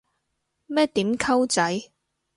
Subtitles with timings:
[0.65, 1.91] 咩點溝仔